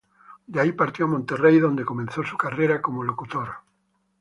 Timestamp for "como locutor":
2.81-3.49